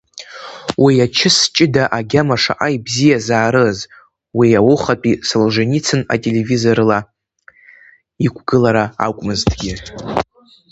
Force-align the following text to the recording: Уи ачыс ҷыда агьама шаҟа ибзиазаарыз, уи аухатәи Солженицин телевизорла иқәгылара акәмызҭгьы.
Уи 0.83 0.93
ачыс 1.05 1.37
ҷыда 1.55 1.83
агьама 1.97 2.37
шаҟа 2.41 2.67
ибзиазаарыз, 2.75 3.79
уи 4.37 4.49
аухатәи 4.59 5.13
Солженицин 5.27 6.01
телевизорла 6.23 6.99
иқәгылара 8.25 8.85
акәмызҭгьы. 9.05 9.73